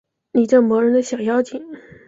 [0.31, 1.63] 你这磨人的小妖精